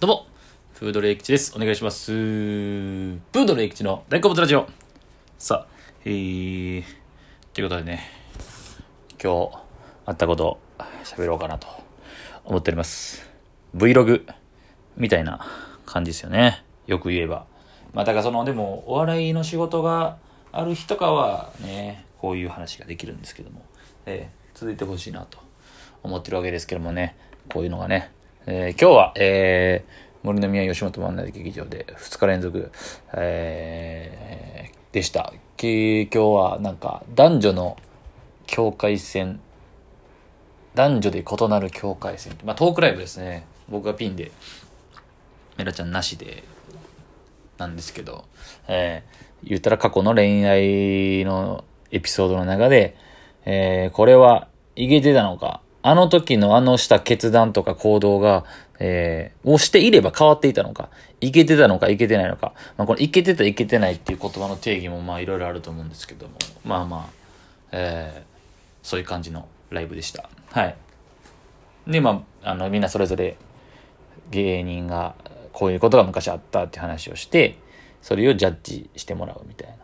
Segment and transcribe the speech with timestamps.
[0.00, 0.26] どうも、
[0.72, 1.54] フードレイキチです。
[1.56, 2.10] お願いします。
[2.10, 4.66] プードレイキチの大好物ラジオ。
[5.38, 5.72] さあ、
[6.04, 6.84] えー、
[7.52, 8.02] ということでね、
[9.22, 9.58] 今日
[10.06, 10.58] あったことを
[11.04, 11.66] 喋ろうかなと
[12.44, 13.30] 思っております。
[13.76, 14.24] Vlog
[14.96, 15.46] みたいな
[15.86, 16.64] 感じですよね。
[16.86, 17.46] よく言えば。
[17.92, 20.18] まあだからその、でも、お笑いの仕事が
[20.52, 23.64] ある日とかはね、こういう話ができるんですけども、
[24.06, 25.38] えー続いてほしいなと
[26.02, 27.16] 思ってるわけですけどもね、
[27.52, 28.12] こういうのがね、
[28.46, 32.70] えー今日は、えー、森の宮吉本漫才劇場で2日連続、
[33.14, 35.32] えーでした。
[35.60, 37.76] 今日はなんか男女の
[38.46, 39.40] 境界線、
[40.74, 42.36] 男女で異なる境界線。
[42.44, 43.46] まあトークライブですね。
[43.68, 44.30] 僕がピンで、
[45.56, 46.44] メラちゃんなしで、
[47.56, 48.26] なんですけど、
[48.68, 52.96] えー言ったら過去の恋愛のエピソードの中で、
[53.46, 58.46] えーこれはいけてたのか、あの時のあのした決断とか行動が、
[58.80, 60.88] えーをしていれば変わっていたのか、
[61.20, 66.32] いけてたのか、いけてないのか、まあ、このいけてた、いけてないっていう言葉の定義もまあいろいろあると思うんですけども、
[66.64, 67.10] まあまあ、
[67.72, 68.34] えー
[68.82, 70.28] そういう感じのライブでした。
[70.52, 70.76] はい。
[71.86, 73.36] で、まあ、あの、みんなそれぞれ
[74.30, 75.14] 芸人が
[75.52, 77.58] こういうことが昔あったって話をして、
[78.00, 79.74] それをジャッジしてもらうみたいな。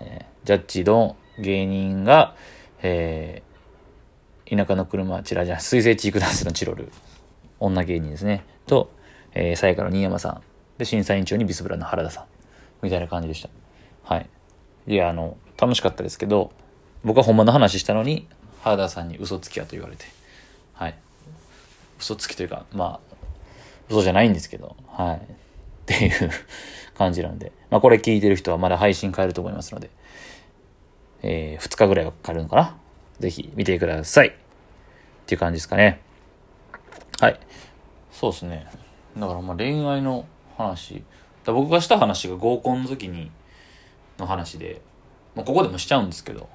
[0.00, 2.34] えージャッジの芸人が、
[2.82, 3.47] えー
[4.48, 6.90] 田舎の車、チラじゃ、水星チークダンスのチロル、
[7.60, 8.44] 女芸人ですね。
[8.66, 8.90] と、
[9.34, 10.42] えー、さやかの新山さん。
[10.78, 12.24] で、審査委員長にビスブラの原田さん。
[12.82, 13.50] みたいな感じでした。
[14.04, 14.28] はい。
[14.86, 16.52] いや、あの、楽しかったですけど、
[17.04, 18.26] 僕はほんまの話したのに、
[18.62, 20.06] 原田さんに嘘つきやと言われて。
[20.72, 20.94] はい。
[21.98, 23.16] 嘘つきというか、まあ、
[23.90, 25.16] 嘘じゃないんですけど、はい。
[25.16, 25.20] っ
[25.86, 26.30] ていう
[26.96, 29.90] 感じなので、まあこれ聞いてる人はまだ配信変えると思いますので、
[31.22, 32.76] えー、2日ぐらいはかかるのかな
[33.20, 34.28] ぜひ見てください。
[34.28, 34.32] っ
[35.26, 36.00] ていう感じですかね。
[37.20, 37.40] はい。
[38.12, 38.66] そうですね。
[39.16, 41.02] だからまあ恋愛の話、
[41.44, 43.30] だ僕がした話が合コンの時に、
[44.18, 44.80] の話で、
[45.34, 46.48] まあここでもしちゃうんですけど、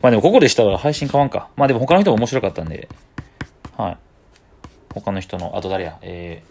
[0.00, 1.48] まあでもここでしたら配信変わんか。
[1.56, 2.88] まあでも他の人も面白かったんで、
[3.76, 3.98] はい。
[4.94, 6.42] 他の人の、あと誰や、え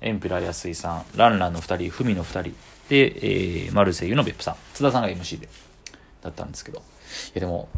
[0.00, 2.54] ー、エンペラー安井さん、ランランの2人、フミの2人、
[2.88, 5.48] で、えー、マルセイユの別府さん、津田さんが MC で、
[6.20, 6.78] だったんですけど。
[6.78, 6.82] い
[7.34, 7.68] やでも、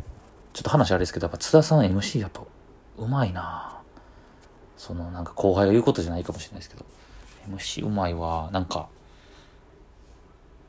[0.54, 2.42] ちょっと話あれですけど、やっぱ津田さん MC やっぱ、
[2.96, 3.80] うまいな
[4.76, 6.84] その、なんか後輩が言うことじゃないかもしれないですけど、
[7.50, 8.50] MC うまいわ。
[8.52, 8.88] なんか、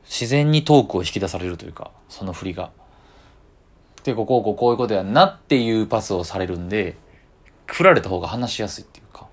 [0.04, 2.72] 自然にトークを引き出されるというか、その振りが。
[4.02, 6.96] で、ここ、こうこういうことやなっていうパスをされるんで、
[7.66, 9.28] 振られた方が話しやすいっていうか、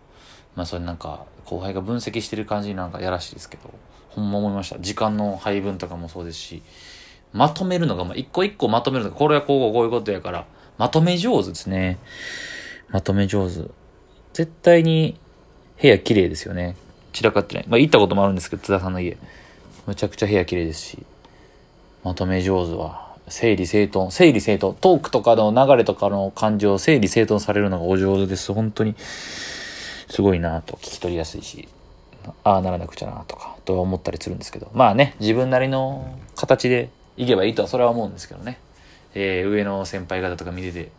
[0.55, 3.73] まあそれなんか、後輩が分析してる感じになんかやらしいですけど、
[4.09, 4.79] ほんま思いました。
[4.79, 6.61] 時間の配分とかもそうですし、
[7.33, 10.45] まとめるのが、まあ一個一個まとめるのが、これはこうこういうことやから、
[10.77, 11.97] まとめ上手ですね。
[12.89, 13.69] まとめ上手。
[14.33, 15.19] 絶対に
[15.81, 16.75] 部屋綺麗ですよね。
[17.11, 17.65] 散らかってない。
[17.67, 19.17] まあ行ったこともあるんですけど、津田さんの家。
[19.85, 21.05] むちゃくちゃ部屋綺麗ですし、
[22.03, 28.53] まとめ上手は、整理整頓、整理整頓、トークとかの流れとかの感情を整理整頓されるのがお上手です。
[28.53, 31.67] 本当に、すごいなと聞き取りやすいし、
[32.43, 38.59] ああならなくちゃなとか、とは思ったりするんですけど、まあね、自分なりの形でいけばいいとはそれは思うんですけどね。
[39.15, 40.91] えー、上の先輩方とか見てて、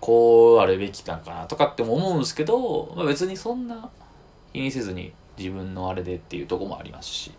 [0.00, 3.90] こうあるべきなんかなとかっても思うんですけど、まあ、別にそんな
[4.52, 7.32] 気にせずに自分のあれでっていうとこもありますし、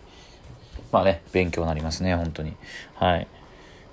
[0.92, 2.54] まあね、勉強になりますね、本当に。
[2.96, 3.28] はい。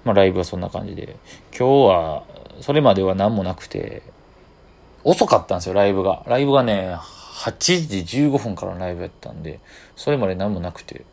[0.04, 1.16] まあライブはそんな感じで、
[1.56, 2.24] 今日は、
[2.60, 4.02] それまでは何もなくて、
[5.02, 6.22] 遅かったんですよ、ライブが。
[6.26, 9.60] ライブがね、8時15分からライブやったんで、
[9.96, 11.04] それまで何もなくて、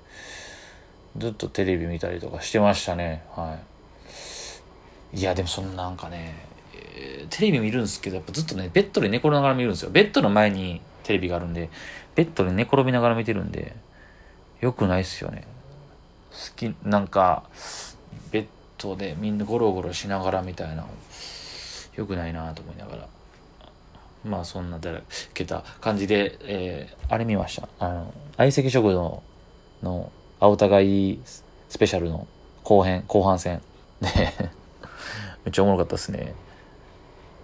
[1.18, 3.58] ずっとテレビ見たりとかしてましたね、は
[5.14, 5.20] い。
[5.20, 6.36] いや、でもそんなんかね、
[6.74, 9.90] えーテレビ見るんですけど、やっぱずっとね、ベッドで寝転ながら見るんですよ。
[9.92, 11.70] ベッドの前にテレビがあるんで、
[12.16, 13.76] ベッドで寝転びながら見てるんで、
[14.62, 15.46] よくないっすよね。
[16.32, 17.44] 好き、なんか、
[18.32, 18.46] ベッ
[18.78, 20.86] ドでみんなゴロゴロしながらみたいな、
[21.96, 23.08] よくないなと思いながら。
[24.26, 25.02] まあそんなだら
[25.34, 27.70] けた感じで、えーあれ見ました。
[27.80, 29.24] あの、相席食堂
[29.82, 32.28] の青互いスペシャルの
[32.64, 33.62] 後編、後半戦。
[34.02, 34.10] で、
[35.46, 36.34] めっちゃおもろかったですね。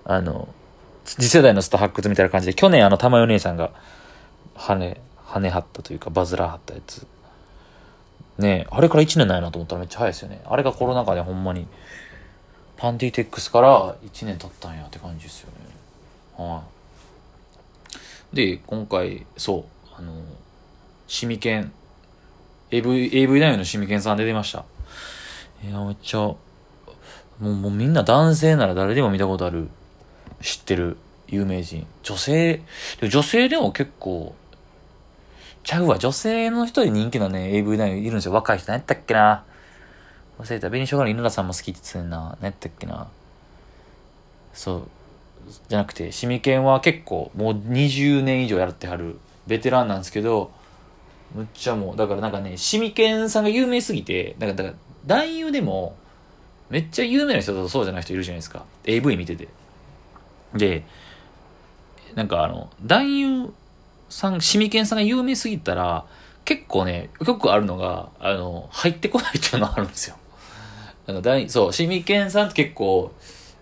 [0.06, 0.48] あの、
[1.06, 3.72] 次世代のスター発掘みたいな感じで、去年あの玉代姉さんが、
[4.56, 7.08] 羽、羽張ったというか、バズラー張ったやつ。
[8.38, 10.42] ね、あれから1年ないなと思ったらめっちゃ早いですよね。
[10.46, 11.68] あれがコロナ禍でほんまに、
[12.78, 15.50] パンティテックスから1年経ったんやって感じですよ
[16.38, 16.46] ね。
[16.46, 16.64] は
[18.34, 18.36] い。
[18.36, 19.64] で、今回、そう、
[19.96, 20.14] あの、
[21.08, 21.72] シミケン、
[22.74, 24.66] AV、AV 男優のシミケンさん出てました。
[25.64, 26.38] いや、めっちゃ、も
[27.40, 29.70] う、もうみんな男性なら誰でも見たことある、
[30.42, 30.98] 知ってる
[31.28, 31.86] 有名人。
[32.02, 32.62] 女性、
[33.00, 34.36] でも女性でも結構、
[35.64, 36.00] ちゃうわ。
[36.00, 38.34] 女性の人で人気のね、AV 男優いるんですよ。
[38.34, 38.72] 若い人。
[38.72, 39.46] 何やったっけな。
[40.40, 40.68] 忘れた。
[40.68, 42.38] 紅生姜の稲田さんも好きって言ってんな。
[42.42, 43.08] 何やったっけな。
[44.54, 44.88] そう。
[45.70, 50.52] じゃなくて、シミケンは結構、もう20年以上やってはる、ベテランなんですけど、
[51.34, 54.76] むっちゃもう、だからなんかね、シミケンさんが有名すぎて、だから、だから、
[55.06, 55.96] 男優でも、
[56.70, 58.66] めっちゃ有名な人とそうじゃない人いるじゃないですか。
[58.86, 59.48] AV 見てて。
[60.56, 60.84] で、
[62.16, 63.54] なんかあの、男優
[64.10, 66.06] さん、シミケンさんが有名すぎたら、
[66.46, 70.16] 結構ね、よくあるのが、あの、入ってこないっていうのがあるんですよ。
[71.08, 73.12] あの、大、そう、シミケンさんって結構、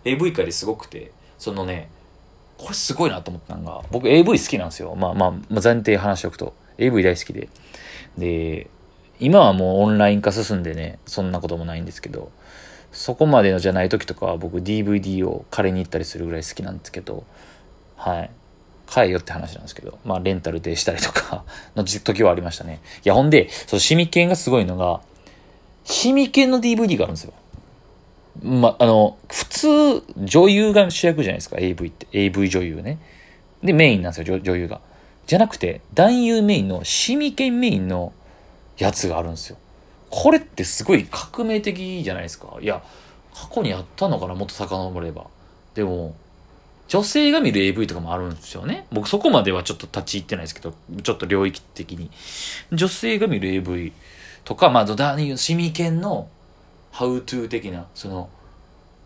[0.04, 1.90] AV 界ですごくて、そのね、
[2.58, 4.96] これすごいなと思ったのが、僕 AV 好きなんですよ。
[4.96, 6.54] まあまあ、まあ、前提話しておくと。
[6.86, 7.50] AV 大好きで。
[8.18, 8.68] で、
[9.20, 12.32] 今はもうオンライン化進んでね、そんなこともないんですけど、
[12.92, 17.24] そこまでのじゃない時とかは僕 DVD を借りに行ったりするぐらい好きなんですけど、
[17.96, 18.32] はい。
[18.88, 21.46] 買えよって話なんですけど、まあレンタルでしたりとか
[21.78, 22.82] の時はありましたね。
[23.06, 25.02] いやほんで、そのシミケンがすごいのが、
[25.86, 27.34] シミケンの DVD があるんですよ。
[28.44, 32.08] ま、あの、普通、女優が主役じゃないですか、AV って。
[32.12, 32.98] AV 女優ね。
[33.64, 34.82] で、メインなんですよ、女優が。
[35.32, 38.12] じゃなくて、男優メインの、シミケンメインの
[38.78, 39.56] やつがあるんですよ。
[40.10, 42.58] これってすごい革命的じゃないですか。
[42.60, 42.84] いや、
[43.34, 45.28] 過去にあったのかな、もっと遡れば。
[45.74, 46.16] でも、
[46.90, 48.88] 女性が見る AV とかもあるんですよね。
[48.92, 52.12] 僕そこまではちょっと立ち入ってないですけど、ちょっと領域的に。
[52.74, 53.94] 女性が見る AV
[54.44, 56.28] とか、まあ、シミケンの
[56.92, 58.30] ハウトゥー的な、その、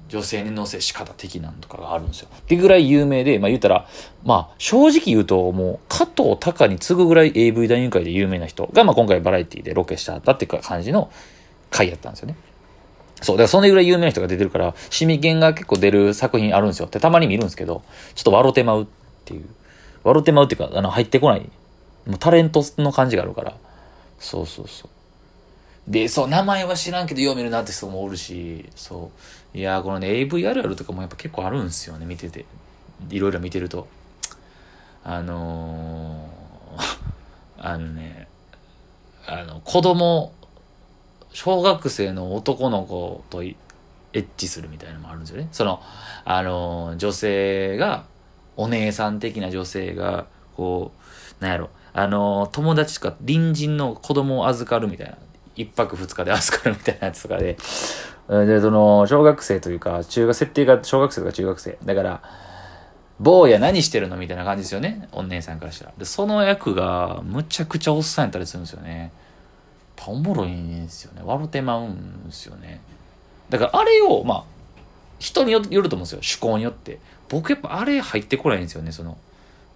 [0.08, 2.30] 女性に乗せし方的なんとかがあるんですよ。
[2.36, 3.88] ってぐらい有名で、まあ言ったら、
[4.24, 11.12] まあ正直言うともう加藤隆に次ぐぐらい AV 男優界で有名な人が、まあ今回バラエティでロケしてはったっていう感じの
[11.72, 12.36] 回やったんですよね。
[13.22, 13.38] そう。
[13.38, 16.86] だからそれぐらい有名な人が出てるから、シミケンが結構出る作品あるんですよ。
[16.86, 18.88] ってたまに見るんですけど、ちょっと笑ってまうっ
[19.26, 19.46] ていう。
[20.04, 21.50] 笑ってまうっていうか、あの、入ってこない。
[22.06, 23.58] もうタレントの感じがあるから。
[24.20, 24.90] そうそうそう。
[25.88, 29.12] で、そう、名前は知らんけど、よう見るなって人もおるし、そ
[29.54, 29.58] う。
[29.58, 32.46] いやこのね、AV あるあるとかもやっぱ結構あるんですよね、見てて。
[33.10, 33.88] いろいろ見てると。
[35.04, 36.82] あのー、
[37.60, 38.28] あのね、
[39.28, 40.34] あの、子供、
[41.32, 43.56] 小学生の男の子とエ
[44.14, 45.50] ッチするみたいなのもあるんですよね。
[45.52, 45.82] その、
[46.24, 48.06] あのー、女性が、
[48.58, 50.92] お姉さん的な女性が、こ
[51.40, 55.18] う、なんやろ、あのー、友達とか隣人の子供を預かるみたいな。
[55.56, 57.58] 一泊二日で預かるみたいなやつとかで、
[58.28, 61.78] で、その、小学生というか、中学、設定が小学生とか中学生。
[61.86, 62.22] だから、
[63.20, 65.08] 坊や何してるのみたいな感じですよね。
[65.12, 65.94] お姉さんからしたら。
[65.98, 69.12] で、その役が、むちゃくちゃおっさんやったりするんですよね。
[70.08, 71.22] おもろいんですよね。
[71.24, 72.82] 笑ってまうんですよね。
[73.50, 74.44] だから、あれを、まあ、
[75.20, 76.18] 人によると思うんですよ。
[76.18, 77.00] 趣向によって。
[77.30, 78.92] 僕やっぱあれ入ってこないんですよね。
[78.92, 79.18] その、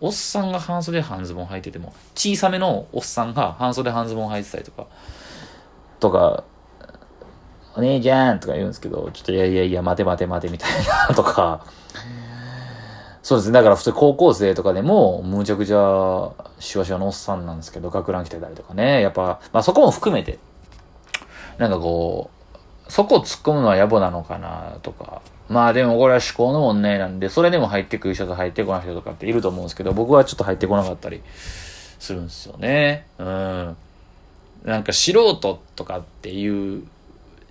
[0.01, 4.87] おっさんが半袖半ズボン履いてても、小さめのおっさんが半袖半ズボン履いてたりとか、
[5.99, 6.43] とか、
[7.75, 10.71] お姉ちゃんとか言うんですけど、ちょっといやいやいや、待て待て待てみたい
[11.09, 11.65] なとか、
[13.21, 13.53] そうですね。
[13.53, 19.01] だから普通高校生とかでも、むちゃくちゃ、しわしわのおっさんなんですけど、学ラン着てたりとかね。
[19.01, 20.39] やっぱ、まあそこも含めて、
[21.57, 22.31] なんかこ
[22.87, 25.21] う、そこを突っ込むのは野暮なのかなとか。
[25.47, 31.21] まあでもこれは思考の問題なんで、それでも入ってくる人と入ってこない人とかっていると思うんですけど、僕はちょっと入ってこなかったり
[31.99, 33.05] するんですよね。
[33.19, 33.77] うん。
[34.63, 36.83] なんか素人とかっていう、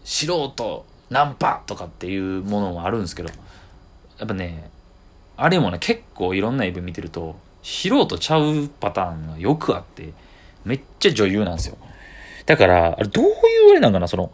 [0.04, 3.30] 素人ナンパとかっていうものもあるんですけど、
[4.18, 4.70] やっぱね、
[5.36, 10.12] あれもね、結構いろんな AV 見てると、素人ちゃうパターンがよくあって、
[10.64, 11.78] めっちゃ女優なんですよ。
[12.46, 13.28] だから、あれどうい
[13.68, 14.32] うあれなんかな、その、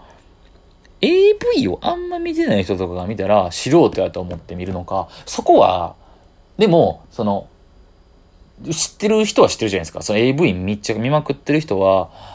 [1.00, 5.96] AV をあんま見てない人とかが見たら素人やと思って見るのか、そこは、
[6.58, 7.48] でも、その、
[8.70, 10.02] 知ってる人は知ってるじゃないですか。
[10.02, 12.33] その AV 密着見まくってる人は、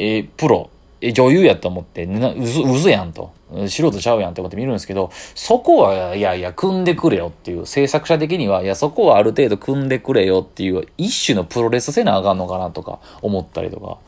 [0.00, 3.32] え、プロ、え女優やと思って、な、うず、うずやんと。
[3.68, 13.98] 素人ちゃうやんって思って見るんですけど、そこは、いやいや、組んでくれよっていう、制作者的には、いや、そこはある程度組んでくれよっていう、一種のプロレスせなあかんのかなとか思ったりとか。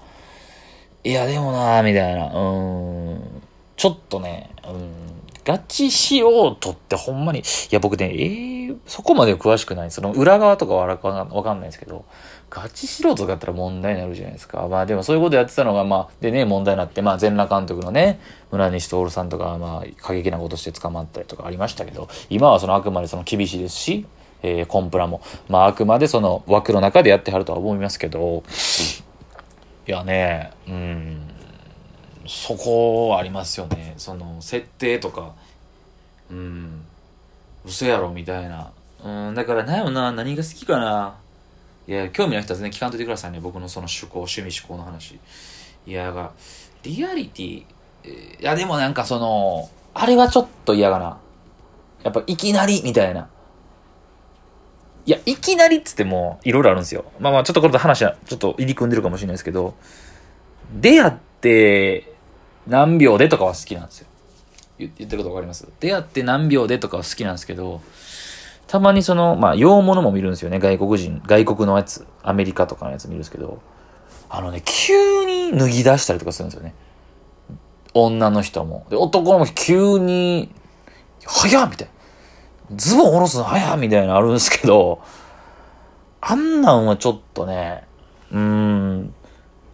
[1.04, 2.26] いや、でもなみたいな。
[2.26, 3.42] うん。
[3.76, 5.12] ちょっとね、うん。
[5.44, 9.90] ガチしようとってほんまに、いや、僕ね、ええー、そこまで詳しくない。
[9.90, 12.04] その裏側とかはわかんないですけど、
[12.50, 14.68] ガチ素人だったら問題になるじゃないですか。
[14.68, 24.06] まあでもそういうことやってたのが、まあ、でね、問題になって、まあ全裸監督のね、村西徹さんとか、まあ過激なことして捕まったりとかありましたけど、今はそのあくまでその厳しいですし、
[24.42, 28.42] えー、コンプラも、まああくまでその枠の中でやってはるとは思いますけど、
[29.86, 31.28] いやね、うん、
[32.26, 33.94] そこはありますよね。
[33.96, 35.32] その設定とか、
[36.30, 36.84] うん、
[37.64, 38.72] 嘘やろみたいな。
[39.04, 41.14] うん、だからなんやろな、何が好きかな。
[41.88, 43.40] いや、興味ない人は全然聞かんといてくださいね。
[43.40, 45.18] 僕のその趣向、趣味趣向の話。
[45.86, 46.32] いや、が、
[46.82, 47.64] リアリティ、
[48.40, 51.18] いや、でもなんかその、あれはちょっと嫌がな。
[52.04, 53.28] やっぱ、いきなり、みたいな。
[55.04, 57.04] いや、いきなりっつっても、いろいろあるんですよ。
[57.18, 59.74] まあまあ、ちょっとこれと話は、ちょっと入り組んでるかもしれないですけど、
[60.72, 62.12] 出会って、
[62.66, 64.06] 何秒でとかは好きなんですよ。
[64.78, 65.68] 言ってることわかります？
[65.80, 67.80] 出会って何秒でとかは好きなんですけど、
[68.66, 70.58] たまにその、まあ、洋物も見るんですよね。
[70.58, 72.06] 外国人、外国のやつ。
[72.22, 73.60] アメリカとかのやつ見るんですけど、
[74.30, 76.74] あのね、急に脱ぎ出したりとかするんですよね。
[77.92, 78.86] 女の人も。
[78.88, 80.50] で、男も急に、
[81.26, 81.88] 早っみたい
[82.70, 82.76] な。
[82.76, 85.02] ズボン下ろすの早っみたいなのあるんですけど、
[86.22, 87.84] あんなんはちょっとね、
[88.30, 89.14] うーん、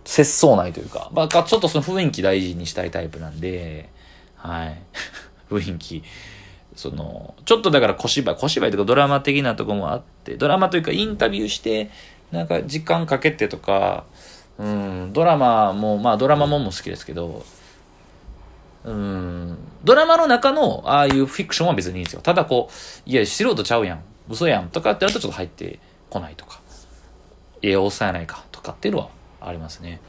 [0.05, 3.91] 節操ないというか、まあ、ちょっとその雰囲気大事にしたいタイプなんで、
[4.39, 4.79] はい。
[5.51, 6.03] 雰囲気。
[6.75, 11.91] その、ちょっとだから小芝居、小芝居とかドラマ的なとこもあって、ドラマというかインタビューして、
[12.31, 14.05] なんか時間かけてとか、
[14.59, 17.45] うん、ドラマも、まあドラマもんも好きですけど、
[18.85, 22.21] うん、ドラマの中のああいうフィクションは別にいいんですよ。
[22.23, 24.03] ただこう、いや、素人ちゃうやん。
[24.31, 24.69] 嘘やん。
[24.69, 25.79] とかってやるとちょっと入って
[26.11, 26.61] こないとか。
[27.63, 29.09] ええ、抑えないかとかっていうのは
[29.41, 30.01] ありますね。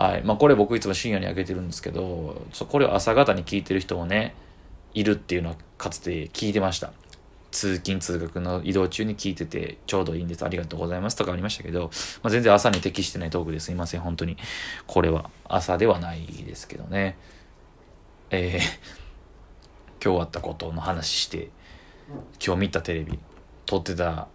[0.00, 0.22] はい。
[0.24, 4.34] まあこれ僕いつも深夜に上げてるんですけど、ちょこれを朝方に聞いてる人もね、
[4.94, 6.94] いるっていうのはかつて聞いてました。
[7.50, 10.42] 通勤通学の移動中に聞いててちょうどいいんです。
[10.42, 11.90] ありがとうございますとかありましたけど、
[12.22, 14.00] まあ、全然朝に適してないトークですいません。
[14.00, 14.38] 本当に。
[14.86, 17.18] これは朝ではないですけどね。
[18.30, 21.50] えー、今日あったことの話して、
[22.42, 23.18] 今日見たテレビ、
[23.66, 24.28] 撮ってた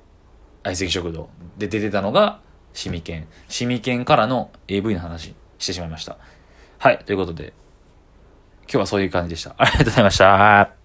[0.63, 2.39] 相席食堂で出てたのが、
[2.73, 3.27] シミケン。
[3.49, 6.17] シミケンからの AV の話してしまいました。
[6.77, 7.53] はい、ということで、
[8.63, 9.55] 今日はそういう感じでした。
[9.57, 10.84] ありがとうございました。